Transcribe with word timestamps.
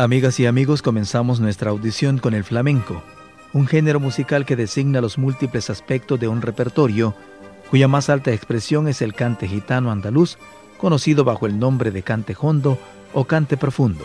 Amigas 0.00 0.38
y 0.38 0.46
amigos, 0.46 0.80
comenzamos 0.80 1.40
nuestra 1.40 1.70
audición 1.70 2.18
con 2.18 2.32
el 2.32 2.44
flamenco, 2.44 3.02
un 3.52 3.66
género 3.66 3.98
musical 3.98 4.46
que 4.46 4.54
designa 4.54 5.00
los 5.00 5.18
múltiples 5.18 5.70
aspectos 5.70 6.20
de 6.20 6.28
un 6.28 6.40
repertorio, 6.40 7.16
cuya 7.68 7.88
más 7.88 8.08
alta 8.08 8.32
expresión 8.32 8.86
es 8.86 9.02
el 9.02 9.12
cante 9.12 9.48
gitano 9.48 9.90
andaluz, 9.90 10.38
conocido 10.76 11.24
bajo 11.24 11.46
el 11.46 11.58
nombre 11.58 11.90
de 11.90 12.04
cante 12.04 12.36
hondo 12.40 12.78
o 13.12 13.24
cante 13.24 13.56
profundo. 13.56 14.04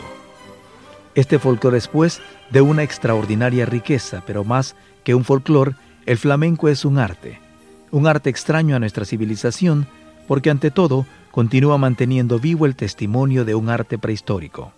Este 1.14 1.38
folclore 1.38 1.78
es, 1.78 1.86
pues, 1.86 2.20
de 2.50 2.60
una 2.60 2.82
extraordinaria 2.82 3.64
riqueza, 3.64 4.24
pero 4.26 4.42
más 4.42 4.74
que 5.04 5.14
un 5.14 5.22
folclore, 5.22 5.76
el 6.06 6.18
flamenco 6.18 6.68
es 6.68 6.84
un 6.84 6.98
arte, 6.98 7.38
un 7.92 8.08
arte 8.08 8.30
extraño 8.30 8.74
a 8.74 8.80
nuestra 8.80 9.04
civilización, 9.04 9.86
porque 10.26 10.50
ante 10.50 10.72
todo 10.72 11.06
continúa 11.30 11.78
manteniendo 11.78 12.40
vivo 12.40 12.66
el 12.66 12.74
testimonio 12.74 13.44
de 13.44 13.54
un 13.54 13.68
arte 13.68 13.96
prehistórico. 13.96 14.72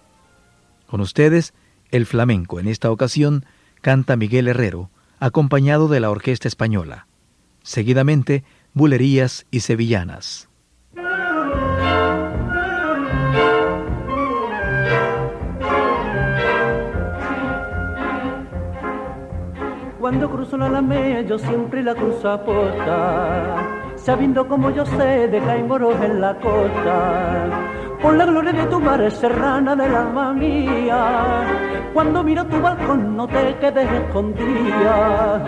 Con 0.87 1.01
ustedes, 1.01 1.55
el 1.91 2.07
flamenco. 2.07 2.61
En 2.61 2.69
esta 2.69 2.91
ocasión 2.91 3.45
canta 3.81 4.17
Miguel 4.17 4.49
Herrero, 4.49 4.91
acompañado 5.19 5.89
de 5.89 6.01
la 6.01 6.11
Orquesta 6.11 6.49
Española. 6.49 7.07
Seguidamente, 7.63 8.45
bulerías 8.75 9.47
y 9.51 9.61
sevillanas. 9.61 10.49
Cuando 19.99 20.31
cruzo 20.31 20.57
la 20.57 20.67
Alameda 20.67 21.23
yo 21.23 21.37
siempre 21.37 21.83
la 21.83 21.93
cruzo 21.95 22.31
a 22.31 22.45
posta, 22.45 23.95
sabiendo 23.97 24.47
como 24.47 24.71
yo 24.71 24.87
sé 24.87 25.27
de 25.27 25.41
moros 25.65 25.97
en 26.01 26.21
la 26.21 26.39
costa 26.39 27.76
por 28.03 28.15
la 28.15 28.27
gloria 28.27 28.53
de 28.53 28.67
tu 28.67 28.81
mar 28.81 29.11
serrana 29.11 29.75
del 29.75 29.95
alma 29.95 30.33
mía. 30.33 31.01
Cuando 31.95 32.23
miro 32.23 32.45
tu 32.47 32.61
balcón 32.61 33.17
no 33.17 33.27
te 33.27 33.57
quedes 33.61 33.91
escondida. 33.91 35.43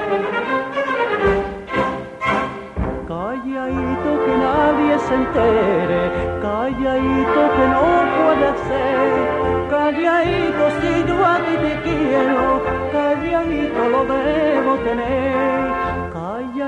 Calladito 3.07 4.11
que 4.25 4.35
nadie 4.47 4.99
se 4.99 5.15
entere, 5.15 6.03
calladito 6.43 7.41
que 7.57 7.65
no 7.75 7.85
puede 8.17 8.51
ser, 8.69 9.11
calladito 9.71 10.65
si 10.81 11.09
yo 11.09 11.27
a 11.27 11.37
ti 11.37 11.55
te 11.65 11.73
quiero, 11.85 12.63
calladito 12.93 13.89
lo 13.89 14.05
debo 14.05 14.75
tener 14.85 15.68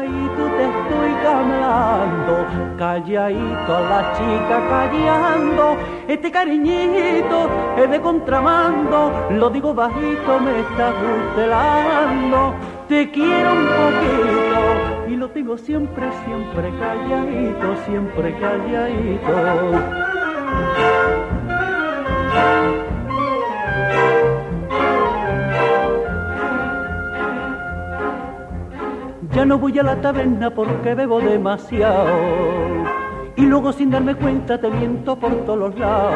calladito 0.00 0.48
te 0.56 0.64
estoy 0.64 1.12
camelando, 1.22 2.46
calladito 2.78 3.76
a 3.76 3.80
la 3.80 4.12
chica 4.16 4.56
callando, 4.68 5.76
este 6.08 6.30
cariñito 6.30 7.50
es 7.76 7.90
de 7.90 8.00
contramando, 8.00 9.12
lo 9.30 9.50
digo 9.50 9.74
bajito, 9.74 10.40
me 10.40 10.60
está 10.60 10.92
gustelando, 10.92 12.54
te 12.88 13.10
quiero 13.10 13.52
un 13.52 13.66
poquito 13.66 15.08
y 15.08 15.16
lo 15.16 15.28
tengo 15.30 15.58
siempre, 15.58 16.08
siempre 16.24 16.72
calladito, 16.78 17.76
siempre 17.84 18.34
calladito. 18.38 19.30
Ya 29.40 29.46
no 29.46 29.56
voy 29.56 29.78
a 29.78 29.82
la 29.82 29.98
taberna 29.98 30.50
porque 30.50 30.94
bebo 30.94 31.18
demasiado. 31.18 32.10
Y 33.36 33.46
luego 33.46 33.72
sin 33.72 33.90
darme 33.90 34.14
cuenta 34.14 34.60
te 34.60 34.68
miento 34.68 35.16
por 35.16 35.32
todos 35.46 35.58
los 35.58 35.78
lados. 35.78 36.14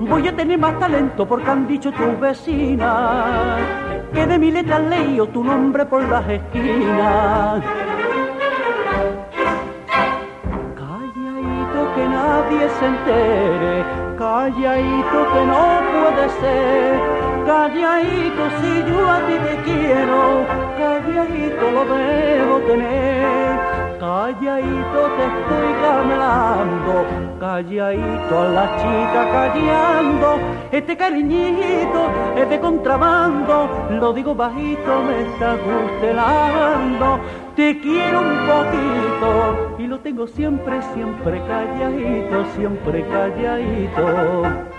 Voy 0.00 0.28
a 0.28 0.36
tener 0.36 0.58
más 0.58 0.78
talento 0.78 1.26
porque 1.26 1.48
han 1.48 1.66
dicho 1.66 1.90
tus 1.92 2.20
vecinas 2.20 3.58
que 4.12 4.26
de 4.26 4.38
mi 4.38 4.50
letra 4.50 4.80
leído 4.80 5.26
tu 5.28 5.42
nombre 5.42 5.86
por 5.86 6.06
las 6.06 6.28
esquinas. 6.28 7.64
Calladito 10.76 11.94
que 11.94 12.06
nadie 12.06 12.68
se 12.68 12.86
entere, 12.86 13.84
calladito 14.18 15.32
que 15.32 15.46
no 15.46 15.80
puede 15.90 16.28
ser 16.28 17.33
calladito 17.44 18.42
si 18.60 18.90
yo 18.90 19.10
a 19.10 19.18
ti 19.26 19.36
te 19.46 19.56
quiero, 19.64 20.46
calladito 20.78 21.70
lo 21.70 21.84
debo 21.84 22.58
tener, 22.60 23.58
calladito 24.00 25.00
te 25.16 25.24
estoy 25.32 25.70
camelando, 25.82 27.06
calladito 27.38 28.40
a 28.40 28.48
la 28.48 28.76
chica 28.76 29.22
callando, 29.32 30.38
este 30.72 30.96
cariñito 30.96 32.10
es 32.36 32.48
de 32.48 32.60
contrabando, 32.60 33.68
lo 33.90 34.12
digo 34.12 34.34
bajito, 34.34 35.02
me 35.02 35.22
está 35.22 35.56
gustelando, 35.56 37.20
te 37.54 37.78
quiero 37.80 38.20
un 38.20 38.38
poquito 38.46 39.76
y 39.78 39.86
lo 39.86 40.00
tengo 40.00 40.26
siempre, 40.26 40.80
siempre 40.94 41.42
calladito, 41.46 42.44
siempre 42.56 43.06
calladito. 43.08 44.73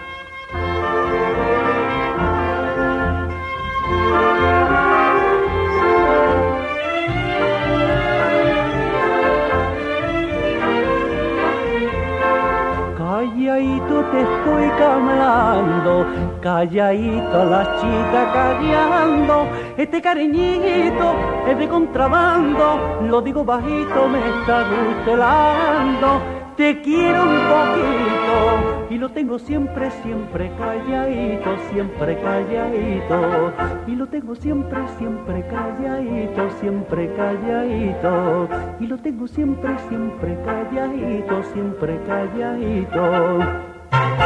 Estoy 14.21 14.69
camelando, 14.77 16.05
calladito 16.41 17.45
la 17.45 17.63
chica 17.79 18.31
callando, 18.33 19.47
este 19.77 20.01
cariñito 20.01 21.13
es 21.47 21.57
de 21.57 21.67
contrabando, 21.67 22.99
lo 23.09 23.21
digo 23.21 23.43
bajito, 23.43 24.07
me 24.09 24.19
está 24.19 24.63
gustelando, 24.69 26.21
te 26.57 26.81
quiero 26.81 27.23
un 27.23 27.39
poquito 27.49 28.85
y 28.89 28.97
lo 28.97 29.09
tengo 29.09 29.37
siempre, 29.39 29.91
siempre 30.03 30.49
calladito, 30.57 31.57
siempre 31.69 32.17
calladito. 32.21 33.51
Y 33.87 33.95
lo 33.95 34.07
tengo 34.07 34.35
siempre, 34.35 34.77
siempre 34.97 35.45
calladito, 35.47 36.49
siempre 36.61 37.13
calladito. 37.15 38.47
Y 38.79 38.87
lo 38.87 38.97
tengo 38.97 39.27
siempre, 39.27 39.77
siempre 39.89 40.37
calladito, 40.45 41.43
siempre 41.51 41.99
calladito. 42.07 43.74
Hoy 43.91 44.25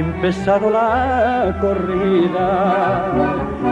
empezado 0.00 0.70
la 0.70 1.56
corrida 1.60 2.48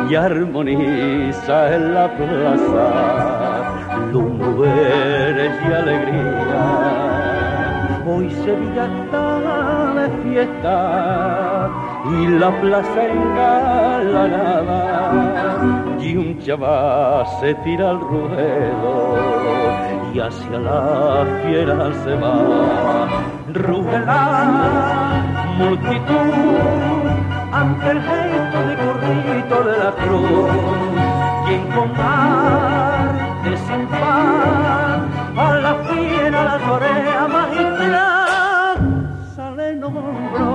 y 0.08 0.14
armoniza 0.14 1.74
en 1.74 1.94
la 1.94 2.06
plaza 2.16 2.86
lumberes 4.12 5.52
y 5.66 5.72
alegría. 5.72 6.62
Hoy 8.06 8.30
Sevilla 8.30 8.86
está 9.00 9.24
de 9.98 10.06
fiesta 10.22 11.70
y 12.10 12.26
la 12.38 12.50
plaza 12.60 13.00
engalanada 13.06 14.78
y 16.00 16.16
un 16.16 16.38
chaval 16.40 17.26
se 17.40 17.54
tira 17.56 17.90
al 17.90 18.00
ruedo 18.00 18.96
y 20.14 20.20
hacia 20.20 20.58
la 20.58 21.26
fiera 21.42 21.92
se 22.04 22.14
va. 22.14 23.08
Ruge 23.52 23.98
la 24.00 25.37
multitud 25.58 27.04
ante 27.52 27.90
el 27.90 28.00
gesto 28.00 28.58
de 28.68 28.74
corrito 28.76 29.56
de 29.68 29.78
la 29.84 29.90
cruz 30.02 30.50
quien 31.46 31.62
con 31.74 31.90
arte 32.00 33.56
sin 33.66 33.86
par 33.88 35.00
a 35.36 35.56
la 35.66 35.74
fiera 35.86 36.44
la 36.44 36.58
torea 36.58 37.28
magistral 37.28 38.76
sale 39.34 39.70
en 39.70 39.84
hombro 39.84 40.52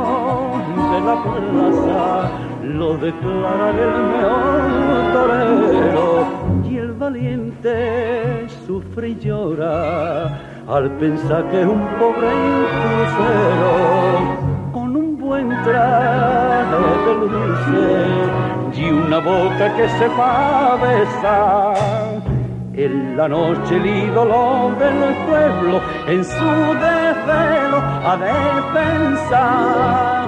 de 0.92 1.00
la 1.08 1.16
plaza 1.24 2.32
lo 2.64 2.98
declara 2.98 3.70
el 3.70 3.96
mejor 4.14 4.62
torero 5.14 6.08
y 6.64 6.78
el 6.78 6.94
valiente 6.94 8.48
sufre 8.66 9.10
y 9.10 9.16
llora 9.20 10.28
al 10.68 10.90
pensar 10.92 11.50
que 11.50 11.66
un 11.66 11.82
pobre 12.00 12.30
crucero 12.84 14.53
de 15.66 17.28
dulce 17.30 18.80
y 18.80 18.90
una 18.92 19.20
boca 19.20 19.76
que 19.76 19.88
se 19.90 20.08
va 20.10 20.74
a 20.74 20.76
besar. 20.76 22.22
En 22.74 23.16
la 23.16 23.28
noche 23.28 23.76
el 23.76 23.86
ídolo 23.86 24.72
del 24.80 25.14
pueblo 25.28 25.82
en 26.08 26.24
su 26.26 26.52
desvelo 26.86 27.78
ha 28.06 28.18
de 28.18 28.34
pensar. 28.74 30.24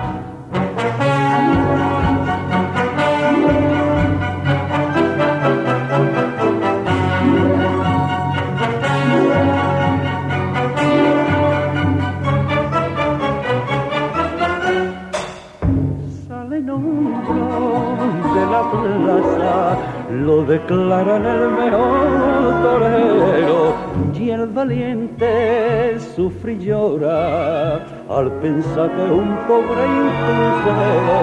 Lo 20.23 20.44
declaran 20.44 21.25
el 21.25 21.50
mejor 21.51 22.62
torero. 22.63 23.75
Y 24.13 24.29
el 24.29 24.47
valiente 24.47 26.00
sufre 26.15 26.53
y 26.53 26.65
llora 26.65 27.75
al 28.09 28.31
pensar 28.41 28.89
que 28.95 29.03
un 29.03 29.35
pobre 29.47 29.83
impulsero 30.03 31.19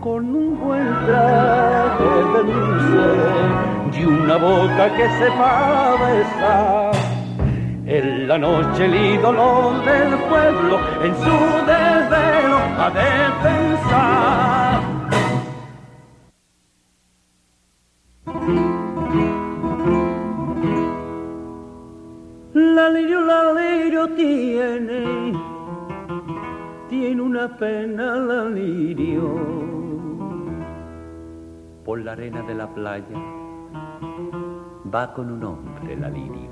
con 0.00 0.34
un 0.34 0.58
buen 0.60 0.86
traje 1.06 2.10
de 2.34 2.40
dulce 2.52 3.06
y 3.98 4.04
una 4.04 4.36
boca 4.36 4.84
que 4.96 5.06
sepa 5.18 5.96
besar. 6.04 6.92
En 7.86 8.28
la 8.28 8.38
noche 8.38 8.84
el 8.84 8.94
ídolo 8.94 9.72
del 9.84 10.10
pueblo 10.30 10.78
en 11.02 11.14
su 11.16 11.36
desvelo 11.66 12.58
a 12.78 12.90
defensar 12.90 14.67
La 14.67 14.67
pena 27.56 28.16
la 28.16 28.44
lirio. 28.44 29.22
Por 31.84 32.00
la 32.00 32.12
arena 32.12 32.42
de 32.42 32.54
la 32.54 32.72
playa 32.74 33.18
va 34.94 35.12
con 35.14 35.30
un 35.30 35.44
hombre 35.44 35.96
la 35.96 36.10
lirio. 36.10 36.50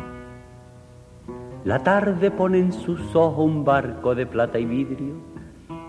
La 1.64 1.82
tarde 1.82 2.30
pone 2.30 2.58
en 2.58 2.72
sus 2.72 3.14
ojos 3.14 3.44
un 3.44 3.64
barco 3.64 4.14
de 4.14 4.26
plata 4.26 4.58
y 4.58 4.64
vidrio 4.64 5.14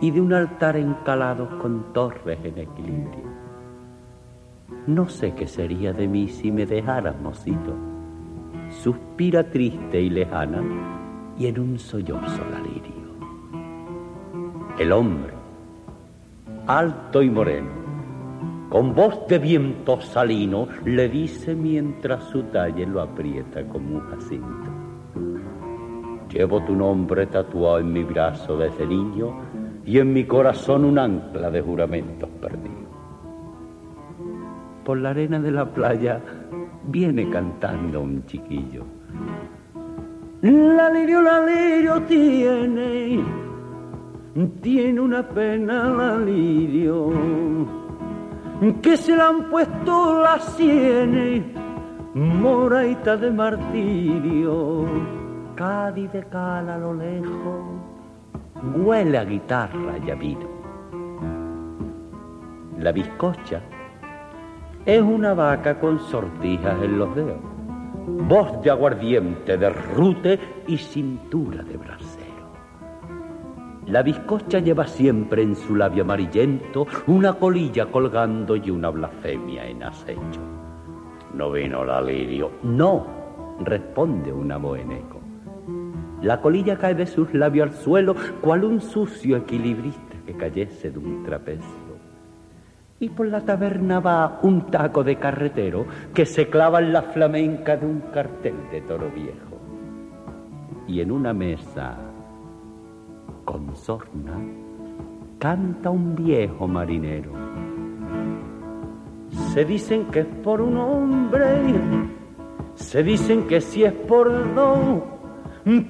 y 0.02 0.12
de 0.12 0.20
un 0.20 0.34
altar 0.34 0.76
encalado 0.76 1.60
con 1.60 1.94
torres 1.94 2.40
en 2.44 2.58
equilibrio. 2.58 3.28
No 4.88 5.08
sé 5.08 5.34
qué 5.34 5.48
sería 5.48 5.94
de 5.94 6.08
mí 6.08 6.28
si 6.28 6.52
me 6.52 6.66
dejara, 6.66 7.14
mocito 7.14 7.74
suspira 8.70 9.50
triste 9.50 10.02
y 10.02 10.10
lejana 10.10 10.62
y 11.38 11.48
en 11.48 11.60
un 11.60 11.80
sollozo 11.80 12.44
la 12.52 12.60
lirio. 12.60 12.97
El 14.78 14.92
hombre, 14.92 15.34
alto 16.68 17.24
y 17.24 17.32
moreno, 17.32 17.70
con 18.70 18.94
voz 18.94 19.28
de 19.28 19.40
viento 19.40 20.00
salino, 20.00 20.68
le 20.86 21.10
dice 21.10 21.56
mientras 21.56 22.26
su 22.26 22.44
talle 22.44 22.86
lo 22.86 23.02
aprieta 23.02 23.66
como 23.68 23.96
un 23.96 24.02
jacinto. 24.02 24.70
Llevo 26.30 26.64
tu 26.64 26.76
nombre 26.76 27.26
tatuado 27.26 27.80
en 27.80 27.92
mi 27.92 28.04
brazo 28.04 28.56
desde 28.56 28.86
niño 28.86 29.42
y 29.84 29.98
en 29.98 30.14
mi 30.14 30.26
corazón 30.26 30.86
un 30.86 31.00
ancla 31.00 31.50
de 31.50 31.62
juramentos 31.62 32.30
perdidos. 32.40 32.88
Por 34.84 35.00
la 35.00 35.10
arena 35.10 35.40
de 35.40 35.52
la 35.52 35.66
playa 35.66 36.22
viene 36.84 37.30
cantando 37.32 38.02
un 38.02 38.26
chiquillo. 38.28 38.84
La 40.42 40.92
lirio, 40.92 41.22
la 41.22 41.44
lirio 41.44 42.02
tiene, 42.04 43.47
tiene 44.46 45.02
una 45.02 45.28
pena 45.28 45.90
la 45.90 46.18
lirio, 46.18 47.12
que 48.84 48.96
se 48.96 49.16
le 49.16 49.22
han 49.22 49.50
puesto 49.50 50.22
las 50.22 50.44
sienes, 50.56 51.44
moraita 52.14 53.18
de 53.18 53.32
martirio, 53.32 54.86
Cádiz 55.56 56.12
de 56.12 56.24
cala 56.26 56.76
a 56.76 56.78
lo 56.78 56.94
lejos, 56.94 57.66
huele 58.76 59.18
a 59.18 59.26
guitarra 59.26 59.98
y 60.06 60.12
a 60.12 60.16
vino. 60.16 60.48
La 62.78 62.92
bizcocha 62.92 63.60
es 64.86 65.02
una 65.02 65.34
vaca 65.34 65.80
con 65.80 66.00
sortijas 66.00 66.80
en 66.84 67.00
los 67.00 67.16
dedos, 67.16 67.40
voz 68.06 68.62
de 68.62 68.70
aguardiente, 68.70 69.58
de 69.58 69.70
rute 69.70 70.40
y 70.68 70.78
cintura 70.78 71.64
de 71.64 71.76
brasero. 71.76 72.17
La 73.88 74.04
bizcocha 74.04 74.60
lleva 74.60 74.86
siempre 74.86 75.42
en 75.44 75.56
su 75.56 75.76
labio 75.76 76.04
amarillento 76.04 76.86
una 77.08 77.34
colilla 77.34 77.86
colgando 77.86 78.56
y 78.56 78.70
una 78.70 78.90
blasfemia 78.90 79.66
en 79.66 79.84
acecho. 79.84 80.42
No 81.34 81.52
vino 81.52 81.86
la 81.86 82.02
lirio, 82.02 82.52
no, 82.64 83.08
responde 83.62 84.32
una 84.34 84.58
boeneco. 84.58 85.22
La 86.22 86.42
colilla 86.42 86.78
cae 86.78 86.96
de 86.96 87.06
sus 87.06 87.34
labios 87.34 87.70
al 87.70 87.76
suelo, 87.76 88.16
cual 88.42 88.66
un 88.66 88.82
sucio 88.82 89.38
equilibrista 89.38 90.16
que 90.26 90.36
cayese 90.36 90.92
de 90.92 91.00
un 91.00 91.24
trapecio 91.24 91.88
y 93.00 93.10
por 93.10 93.28
la 93.28 93.42
taberna 93.42 94.00
va 94.00 94.40
un 94.42 94.72
taco 94.72 95.04
de 95.04 95.18
carretero 95.18 95.86
que 96.14 96.26
se 96.26 96.50
clava 96.50 96.80
en 96.80 96.94
la 96.94 97.04
flamenca 97.04 97.78
de 97.78 97.86
un 97.86 98.02
cartel 98.12 98.56
de 98.72 98.82
toro 98.82 99.10
viejo. 99.12 99.58
Y 100.88 101.02
en 101.02 101.12
una 101.12 101.34
mesa 101.34 102.07
con 103.48 103.74
sorna 103.78 104.38
canta 105.40 105.90
un 105.90 106.16
viejo 106.16 106.68
marinero. 106.68 107.32
Se 109.54 109.64
dicen 109.64 110.08
que 110.12 110.20
es 110.20 110.26
por 110.44 110.60
un 110.60 110.78
hombre, 110.78 111.46
se 112.76 113.02
dicen 113.04 113.48
que 113.48 113.62
si 113.62 113.86
es 113.86 113.94
por 113.94 114.28
dos 114.54 115.02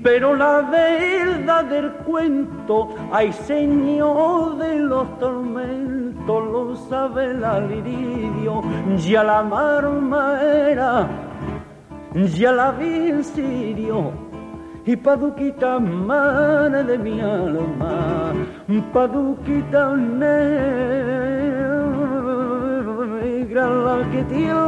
pero 0.01 0.35
la 0.35 0.61
verdad 0.61 1.65
del 1.65 1.91
cuento, 1.97 2.89
hay 3.11 3.31
señor 3.31 4.57
de 4.57 4.79
los 4.79 5.19
tormentos, 5.19 6.47
lo 6.51 6.75
sabe 6.75 7.33
la 7.35 7.59
liridio, 7.59 8.63
ya 8.97 9.23
la 9.23 9.43
marmera, 9.43 11.07
ya 12.37 12.51
la 12.53 12.71
vi 12.71 13.23
sirio, 13.23 14.11
y 14.87 14.95
paduquita 14.95 15.79
madre 15.79 16.81
de 16.81 16.97
mi 16.97 17.19
alma, 17.19 18.31
paduquita 18.93 19.97
negra, 19.97 21.27
la 23.67 24.09
que 24.11 24.23
tiene 24.23 24.66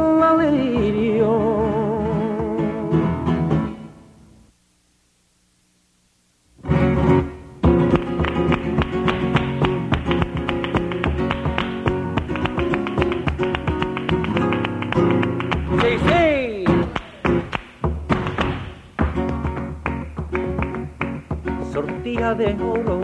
de 22.40 22.56
oro, 22.64 23.00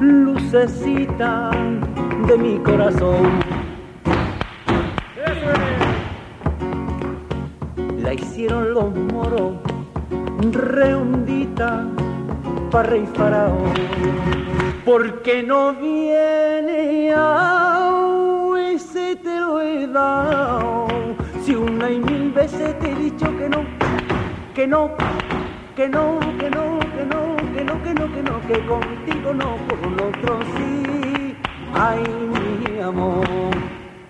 lucecita 0.00 1.50
de 2.26 2.38
mi 2.38 2.56
corazón. 2.60 3.28
La 8.02 8.14
hicieron 8.14 8.72
los 8.72 8.94
moros, 9.12 9.52
redondita 10.50 11.86
para 12.70 12.88
rey 12.88 13.06
faraón. 13.12 13.74
Porque 14.86 15.42
no 15.42 15.74
viene 15.74 17.12
a 17.14 17.90
ese 18.66 19.16
te 19.16 19.40
lo 19.40 19.60
he 19.60 19.86
dado. 19.86 20.86
Si 21.42 21.54
una 21.54 21.90
y 21.90 22.00
mil 22.00 22.32
veces 22.32 22.78
te 22.78 22.92
he 22.92 22.94
dicho 22.94 23.26
que 23.36 23.50
no, 23.50 23.62
que 24.54 24.66
no, 24.66 24.90
que 25.76 25.86
no, 25.86 26.18
que 26.38 26.48
no, 26.48 26.71
que 27.92 28.00
no, 28.00 28.12
que 28.12 28.22
no, 28.22 28.40
que 28.46 28.66
contigo 28.66 29.34
no, 29.34 29.56
con 29.68 29.94
otro 29.94 30.38
sí. 30.56 31.36
Ay, 31.74 32.02
mi 32.32 32.80
amor, 32.80 33.26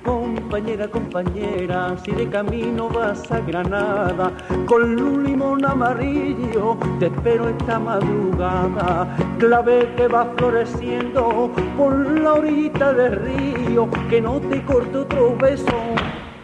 compañera, 0.05 0.89
compañera, 0.89 1.97
si 2.05 2.13
de 2.13 2.29
camino 2.29 2.89
vas 2.89 3.31
a 3.33 3.41
Granada, 3.41 4.33
con 4.67 5.01
un 5.01 5.25
limón 5.25 5.65
amarillo, 5.65 6.77
te 7.01 7.07
espero 7.07 7.49
esta 7.49 7.79
madrugada, 7.79 9.17
clave 9.39 9.89
que 9.97 10.09
va 10.09 10.27
floreciendo 10.37 11.51
por 11.77 12.21
la 12.21 12.35
orillita 12.35 12.93
del 12.93 13.17
río, 13.17 13.89
que 14.09 14.21
no 14.21 14.41
te 14.41 14.63
corte 14.65 14.99
otro 14.99 15.37
beso, 15.37 15.79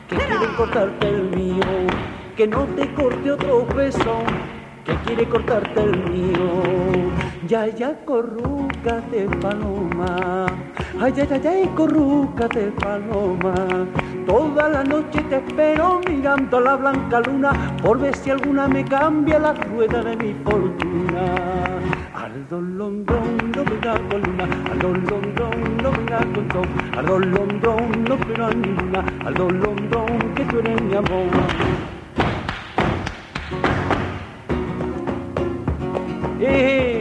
que 0.09 0.16
quiere 0.16 0.54
cortarte 0.57 1.09
el 1.09 1.23
mío, 1.37 1.87
que 2.37 2.47
no 2.47 2.64
te 2.76 2.92
corte 2.95 3.30
otro 3.33 3.66
beso 3.76 4.23
que 4.88 4.95
quiere 5.04 5.28
cortarte 5.28 5.83
el 5.83 6.11
mío. 6.11 7.27
Ya, 7.49 7.64
ya, 7.67 7.97
corrúcate, 8.05 9.25
paloma. 9.40 10.45
Ay, 11.00 11.14
ay, 11.17 11.28
ay, 11.31 11.47
ay, 11.47 11.71
corrúcate, 11.75 12.71
paloma. 12.73 13.55
Toda 14.26 14.69
la 14.69 14.85
noche 14.85 15.23
te 15.31 15.37
espero 15.37 15.99
mirando 16.07 16.61
la 16.61 16.76
blanca 16.76 17.21
luna 17.21 17.52
por 17.81 18.00
ver 18.00 18.14
si 18.14 18.28
alguna 18.28 18.69
me 18.69 18.85
cambia 18.85 19.38
la 19.38 19.55
rueda 19.55 20.02
de 20.02 20.17
mi 20.17 20.35
fortuna. 20.45 21.25
Al 22.14 22.47
dolondrón 22.50 23.38
no 23.57 23.64
venga 23.64 23.95
con 24.11 24.21
luna, 24.21 24.45
al 24.71 24.78
dolondrón 24.78 25.76
no 25.83 25.90
venga 25.90 26.19
con 26.19 26.52
sol, 26.52 26.69
al 26.99 27.07
dolondrón 27.07 28.05
no 28.05 28.19
pero 28.28 28.45
a 28.45 28.50
ninguna, 28.50 29.05
al 29.25 29.33
dolondrón 29.33 30.35
que 30.35 30.45
tú 30.45 30.59
eres 30.59 30.83
mi 30.83 30.95
amor. 30.97 31.28
¡Eh! 36.40 36.45
¡Eh, 36.50 36.98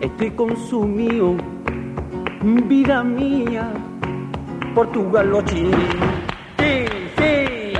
Estoy 0.00 0.30
consumido, 0.30 1.36
vida 2.42 3.04
mía, 3.04 3.70
por 4.74 4.90
tu 4.92 5.10
galochín. 5.10 5.70
Sí, 6.58 6.86
sí. 7.18 7.72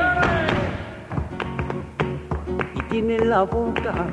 Y 2.75 2.83
tiene 2.90 3.21
la 3.21 3.42
boca, 3.45 4.07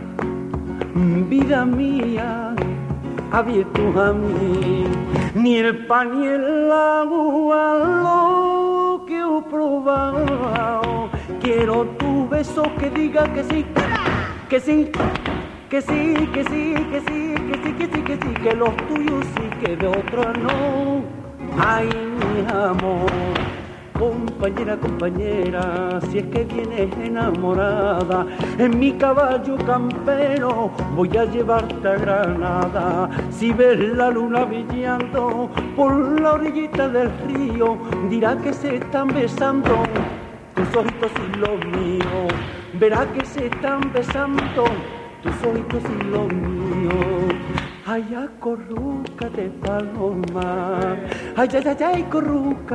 vida 1.30 1.66
mía, 1.66 2.56
abierto 3.32 4.02
a 4.02 4.14
mí. 4.14 5.17
Ni 5.36 5.58
el 5.58 5.86
pan 5.86 6.20
ni 6.20 6.28
el 6.28 6.72
agua 6.72 7.74
lo 8.04 9.06
que 9.06 9.20
he 9.20 9.42
probado. 9.50 11.10
Quiero 11.42 11.86
tu 12.00 12.28
beso 12.28 12.64
que 12.80 12.90
diga 12.90 13.32
que 13.34 13.44
sí, 13.44 13.66
que 14.50 14.60
sí, 14.60 14.92
que 15.70 15.82
sí, 15.82 16.14
que 16.34 16.44
sí, 16.44 16.76
que 16.92 17.00
sí, 17.02 17.36
que 17.50 17.58
sí, 17.58 17.74
que 17.74 17.88
sí, 17.88 18.02
que 18.02 18.16
sí, 18.16 18.34
que 18.44 18.56
los 18.56 18.76
tuyos 18.88 19.26
sí, 19.36 19.66
que 19.66 19.76
de 19.76 19.88
otro 19.88 20.34
no. 20.34 21.04
Ay, 21.60 21.90
mi 21.90 22.46
amor 22.52 23.67
compañera, 23.98 24.78
compañera, 24.78 26.00
si 26.10 26.20
es 26.20 26.26
que 26.28 26.44
vienes 26.46 26.96
enamorada, 26.98 28.26
en 28.58 28.80
mi 28.80 28.94
caballo 28.94 29.58
campero 29.66 30.72
voy 30.96 31.16
a 31.18 31.26
llevarte 31.26 31.88
a 31.88 31.96
Granada. 31.96 33.10
Si 33.32 33.52
ves 33.52 33.80
la 33.96 34.10
luna 34.10 34.46
brillando 34.46 35.50
por 35.76 36.22
la 36.22 36.34
orillita 36.34 36.88
del 36.90 37.12
río, 37.28 37.78
dirá 38.10 38.38
que 38.38 38.54
se 38.54 38.76
están 38.76 39.08
besando 39.08 39.84
tus 40.56 40.76
ojitos 40.76 41.12
y 41.28 41.38
los 41.38 41.66
míos. 41.78 42.34
Verá 42.80 43.06
que 43.14 43.26
se 43.26 43.48
están 43.48 43.92
besando 43.94 44.66
tus 45.24 45.34
ojitos 45.44 45.84
y 46.00 46.04
los 46.12 46.28
míos. 46.34 47.57
Ay, 47.90 48.04
de 48.04 49.50
paloma, 49.64 50.98
ay, 51.38 51.50
ay, 51.54 51.64
ay, 51.66 51.84
ay, 51.84 52.04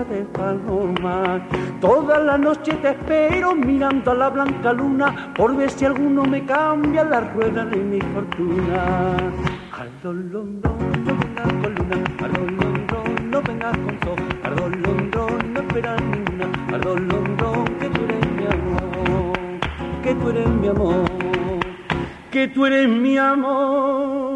de 0.08 0.24
paloma. 0.32 1.46
Toda 1.82 2.18
la 2.18 2.38
noche 2.38 2.72
te 2.80 2.92
espero 2.92 3.54
mirando 3.54 4.12
a 4.12 4.14
la 4.14 4.30
blanca 4.30 4.72
luna 4.72 5.34
por 5.36 5.54
ver 5.54 5.70
si 5.70 5.84
alguno 5.84 6.24
me 6.24 6.46
cambia 6.46 7.04
la 7.04 7.20
rueda 7.20 7.66
de 7.66 7.76
mi 7.76 8.00
fortuna. 8.00 9.16
Al 9.78 9.90
dolondón 10.02 11.04
no 11.04 11.14
vengas 11.14 11.52
con 11.60 11.74
luna, 11.74 11.96
al 12.24 12.32
dolondón 12.32 13.30
no 13.30 13.42
vengas 13.42 13.76
con 13.76 14.00
sol, 14.00 14.16
al 14.44 14.56
dolondón 14.56 15.52
no 15.52 15.60
esperas 15.60 16.00
ninguna, 16.00 16.46
al 16.72 16.80
dolondón 16.80 17.64
que 17.78 17.88
tú 17.90 18.04
eres 18.04 18.30
mi 18.30 18.46
amor, 18.46 19.38
que 20.02 20.14
tú 20.14 20.30
eres 20.30 20.48
mi 20.48 20.68
amor, 20.68 21.04
que 22.30 22.48
tú 22.48 22.64
eres 22.64 22.88
mi 22.88 23.18
amor. 23.18 24.31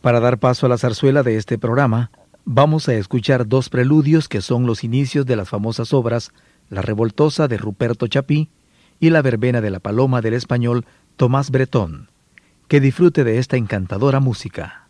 Para 0.00 0.20
dar 0.20 0.38
paso 0.38 0.66
a 0.66 0.68
la 0.68 0.78
zarzuela 0.78 1.22
de 1.22 1.36
este 1.36 1.58
programa, 1.58 2.10
vamos 2.44 2.88
a 2.88 2.94
escuchar 2.94 3.48
dos 3.48 3.68
preludios 3.68 4.28
que 4.28 4.40
son 4.40 4.64
los 4.64 4.84
inicios 4.84 5.26
de 5.26 5.34
las 5.34 5.48
famosas 5.48 5.92
obras 5.92 6.30
La 6.70 6.82
Revoltosa 6.82 7.48
de 7.48 7.58
Ruperto 7.58 8.06
Chapí 8.06 8.48
y 9.00 9.10
La 9.10 9.22
Verbena 9.22 9.60
de 9.60 9.70
la 9.70 9.80
Paloma 9.80 10.20
del 10.20 10.34
español 10.34 10.86
Tomás 11.16 11.50
Bretón. 11.50 12.10
Que 12.68 12.80
disfrute 12.80 13.24
de 13.24 13.38
esta 13.38 13.56
encantadora 13.56 14.20
música. 14.20 14.87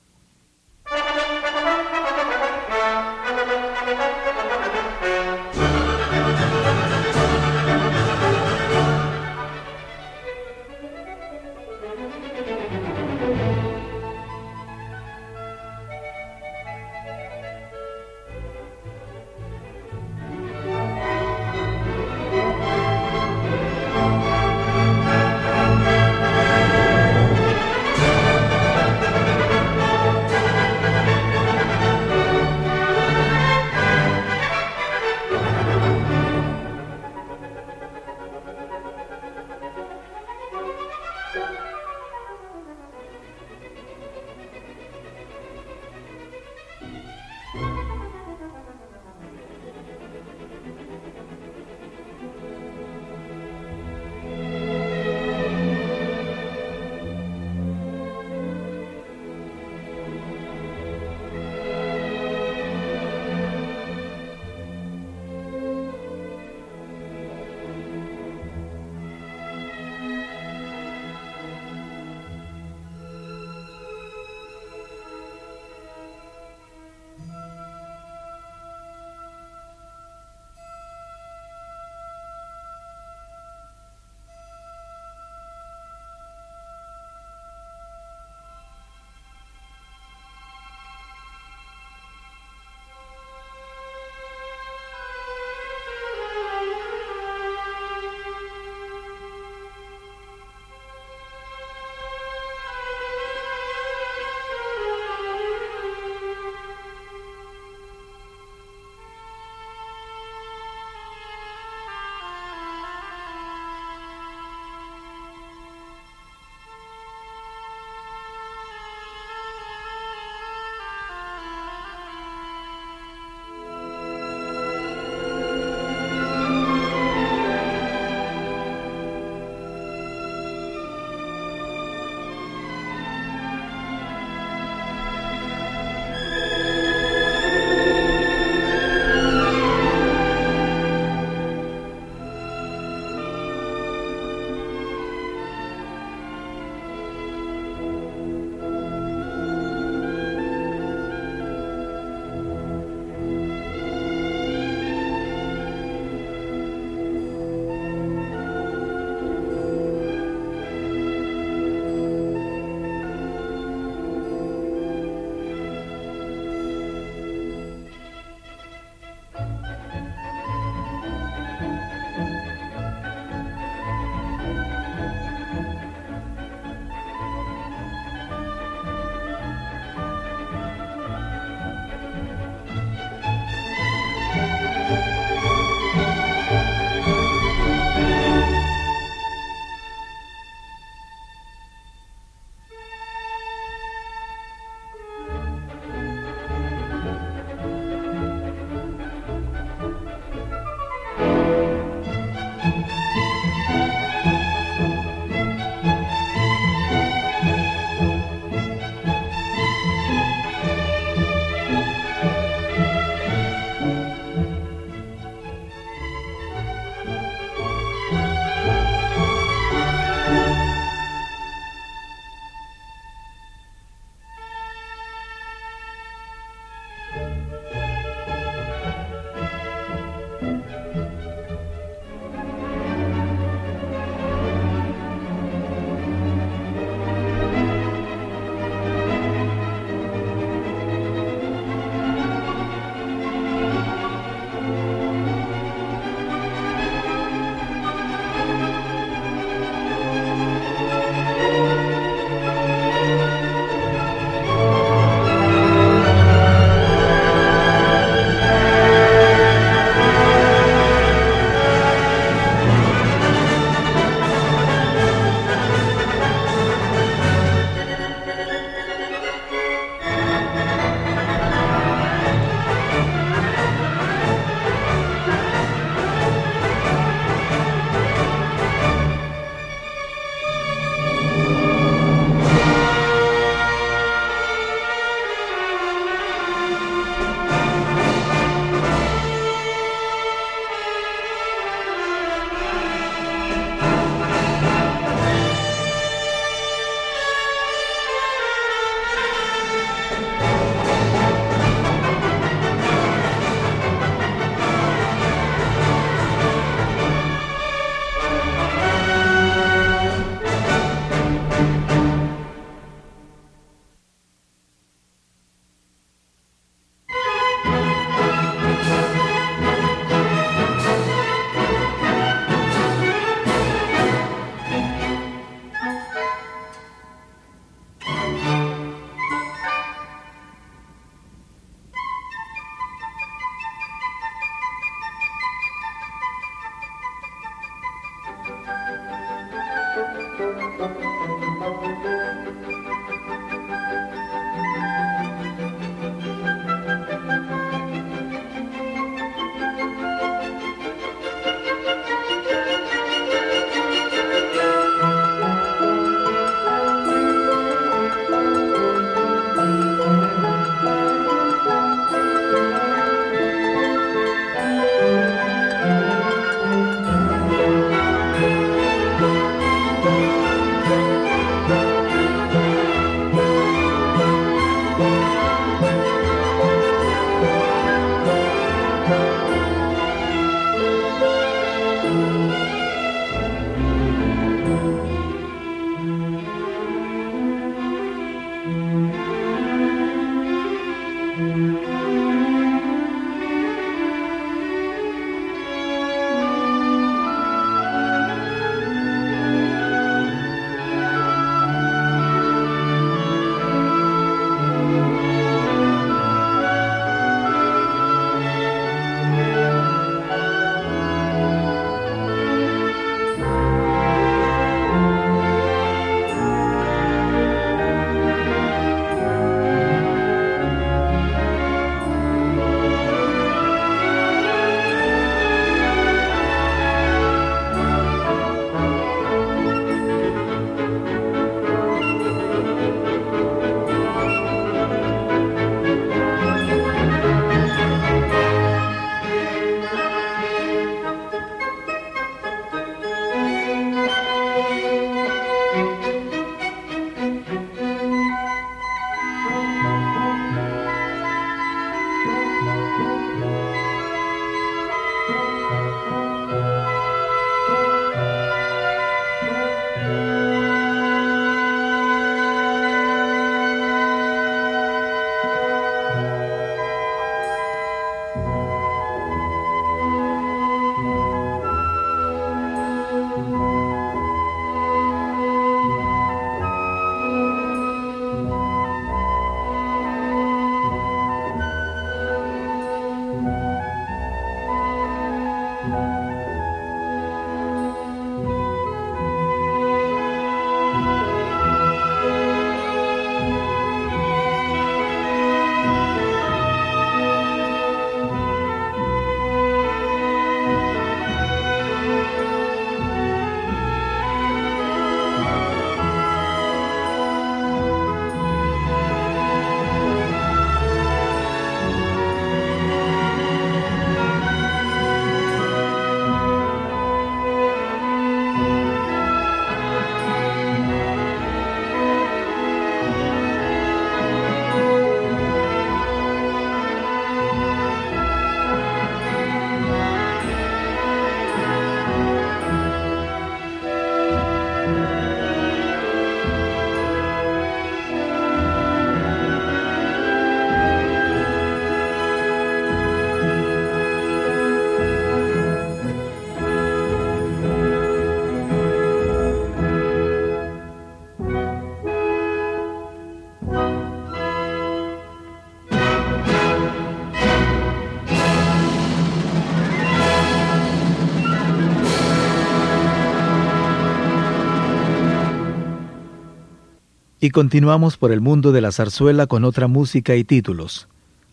Y 567.40 567.50
continuamos 567.50 568.16
por 568.16 568.32
el 568.32 568.40
mundo 568.40 568.72
de 568.72 568.80
la 568.80 568.90
zarzuela 568.90 569.46
con 569.46 569.64
otra 569.64 569.86
música 569.86 570.34
y 570.34 570.42
títulos, 570.42 571.08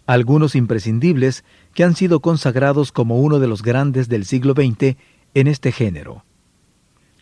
algunos 0.07 0.55
imprescindibles 0.55 1.43
que 1.75 1.83
han 1.83 1.95
sido 1.95 2.21
consagrados 2.21 2.91
como 2.91 3.19
uno 3.19 3.39
de 3.39 3.47
los 3.47 3.61
grandes 3.61 4.09
del 4.09 4.25
siglo 4.25 4.53
XX 4.53 4.97
en 5.35 5.47
este 5.47 5.71
género. 5.71 6.23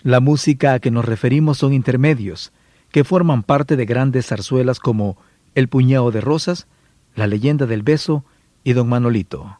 La 0.02 0.22
música 0.22 0.74
a 0.74 0.80
que 0.80 0.92
nos 0.92 1.04
referimos 1.04 1.58
son 1.58 1.74
intermedios, 1.74 2.54
que 2.92 3.04
forman 3.04 3.44
parte 3.44 3.76
de 3.76 3.86
grandes 3.86 4.28
zarzuelas 4.28 4.80
como 4.80 5.18
El 5.56 5.68
puñado 5.68 6.12
de 6.12 6.22
rosas, 6.22 6.68
La 7.16 7.28
leyenda 7.28 7.66
del 7.66 7.84
beso 7.84 8.24
y 8.64 8.74
Don 8.74 8.88
Manolito. 8.88 9.60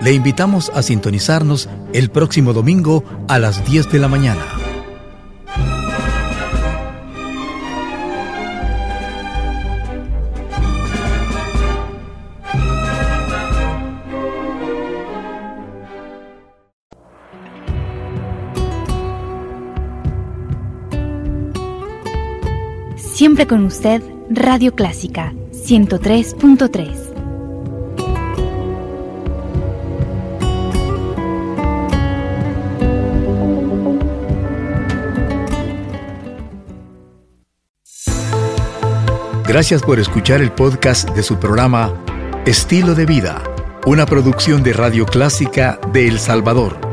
Le 0.00 0.12
invitamos 0.12 0.70
a 0.74 0.82
sintonizarnos 0.82 1.68
el 1.92 2.10
próximo 2.10 2.52
domingo 2.52 3.02
a 3.26 3.38
las 3.38 3.64
10 3.68 3.90
de 3.90 3.98
la 3.98 4.08
mañana. 4.08 4.44
Siempre 22.96 23.48
con 23.48 23.64
usted, 23.64 24.00
Radio 24.30 24.76
Clásica 24.76 25.32
103.3. 25.50 27.07
Gracias 39.48 39.80
por 39.80 39.98
escuchar 39.98 40.42
el 40.42 40.52
podcast 40.52 41.08
de 41.12 41.22
su 41.22 41.40
programa 41.40 41.94
Estilo 42.44 42.94
de 42.94 43.06
Vida, 43.06 43.42
una 43.86 44.04
producción 44.04 44.62
de 44.62 44.74
Radio 44.74 45.06
Clásica 45.06 45.80
de 45.90 46.06
El 46.06 46.18
Salvador. 46.20 46.87